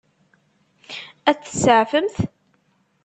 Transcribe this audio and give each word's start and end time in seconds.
Ad 1.29 1.37
t-tseɛfemt? 1.37 2.15